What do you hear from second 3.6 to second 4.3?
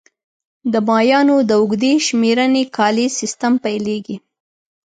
پیلېږي